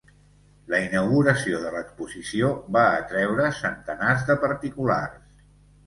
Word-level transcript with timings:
La 0.73 0.79
inauguració 0.85 1.59
de 1.67 1.75
l’exposició 1.75 2.51
va 2.79 2.87
atreure 3.05 3.53
centenars 3.61 4.29
de 4.33 4.41
particulars. 4.49 5.35